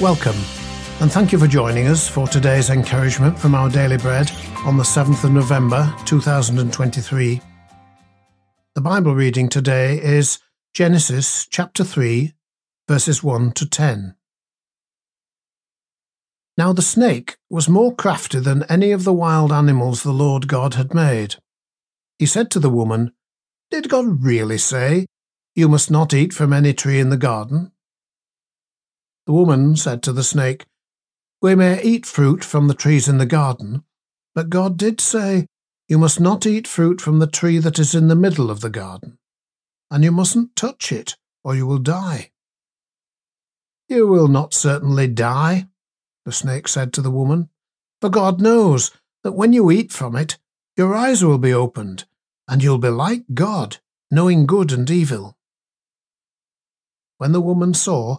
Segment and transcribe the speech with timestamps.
[0.00, 0.36] Welcome,
[1.02, 4.32] and thank you for joining us for today's encouragement from our daily bread
[4.64, 7.42] on the 7th of November 2023.
[8.74, 10.38] The Bible reading today is
[10.72, 12.32] Genesis chapter 3,
[12.88, 14.14] verses 1 to 10.
[16.56, 20.76] Now the snake was more crafty than any of the wild animals the Lord God
[20.76, 21.34] had made.
[22.18, 23.12] He said to the woman,
[23.70, 25.04] Did God really say,
[25.54, 27.72] You must not eat from any tree in the garden?
[29.30, 30.66] The woman said to the snake,
[31.40, 33.84] We may eat fruit from the trees in the garden,
[34.34, 35.46] but God did say,
[35.86, 38.68] You must not eat fruit from the tree that is in the middle of the
[38.68, 39.18] garden,
[39.88, 42.32] and you mustn't touch it, or you will die.
[43.88, 45.68] You will not certainly die,
[46.24, 47.50] the snake said to the woman,
[48.00, 48.90] for God knows
[49.22, 50.38] that when you eat from it,
[50.76, 52.04] your eyes will be opened,
[52.48, 53.76] and you'll be like God,
[54.10, 55.36] knowing good and evil.
[57.18, 58.18] When the woman saw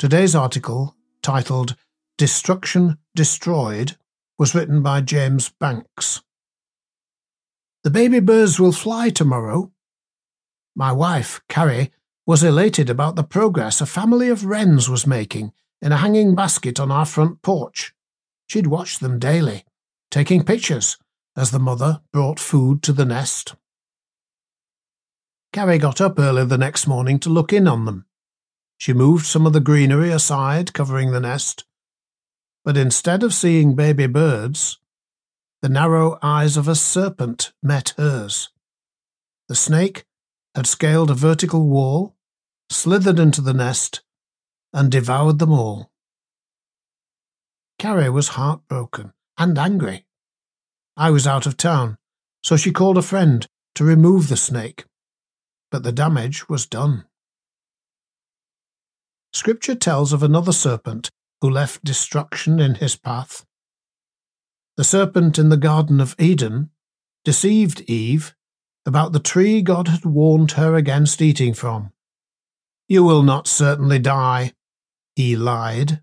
[0.00, 1.76] Today's article, titled
[2.16, 3.98] Destruction Destroyed,
[4.38, 6.22] was written by James Banks.
[7.84, 9.72] The baby birds will fly tomorrow.
[10.74, 11.92] My wife, Carrie,
[12.24, 15.52] was elated about the progress a family of wrens was making
[15.82, 17.92] in a hanging basket on our front porch.
[18.46, 19.66] She'd watched them daily,
[20.10, 20.96] taking pictures
[21.36, 23.54] as the mother brought food to the nest.
[25.52, 28.06] Carrie got up early the next morning to look in on them.
[28.80, 31.64] She moved some of the greenery aside, covering the nest.
[32.64, 34.78] But instead of seeing baby birds,
[35.60, 38.48] the narrow eyes of a serpent met hers.
[39.48, 40.06] The snake
[40.54, 42.16] had scaled a vertical wall,
[42.70, 44.00] slithered into the nest,
[44.72, 45.90] and devoured them all.
[47.78, 50.06] Carrie was heartbroken and angry.
[50.96, 51.98] I was out of town,
[52.42, 54.86] so she called a friend to remove the snake,
[55.70, 57.04] but the damage was done.
[59.32, 61.10] Scripture tells of another serpent
[61.40, 63.44] who left destruction in his path.
[64.76, 66.70] The serpent in the Garden of Eden
[67.24, 68.34] deceived Eve
[68.86, 71.92] about the tree God had warned her against eating from.
[72.88, 74.52] You will not certainly die,
[75.14, 76.00] he lied.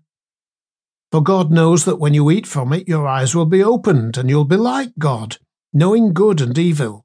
[1.10, 4.30] For God knows that when you eat from it, your eyes will be opened, and
[4.30, 5.38] you'll be like God,
[5.72, 7.04] knowing good and evil.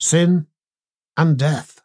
[0.00, 0.46] Sin
[1.16, 1.80] and death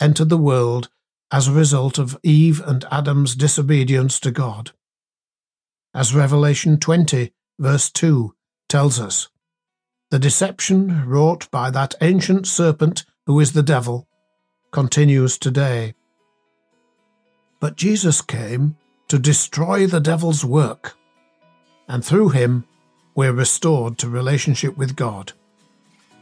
[0.00, 0.88] entered the world
[1.34, 4.70] as a result of Eve and Adam's disobedience to God.
[5.92, 8.36] As Revelation 20, verse 2,
[8.68, 9.26] tells us,
[10.12, 14.06] the deception wrought by that ancient serpent who is the devil
[14.70, 15.94] continues today.
[17.58, 18.76] But Jesus came
[19.08, 20.96] to destroy the devil's work,
[21.88, 22.64] and through him
[23.16, 25.32] we're restored to relationship with God.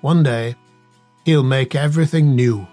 [0.00, 0.56] One day,
[1.26, 2.66] he'll make everything new.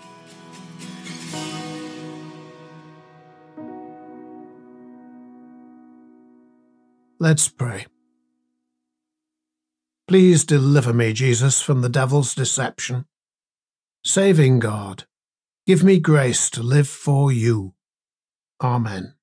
[7.21, 7.85] Let's pray.
[10.07, 13.07] Please deliver me, Jesus, from the devil's deception.
[14.05, 15.03] Saving God,
[15.67, 17.73] give me grace to live for you.
[18.63, 19.15] Amen.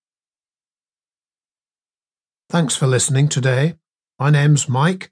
[2.50, 3.76] Thanks for listening today.
[4.18, 5.10] My name's Mike,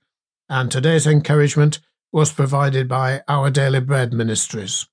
[0.50, 1.80] and today's encouragement
[2.12, 4.86] was provided by Our Daily Bread Ministries.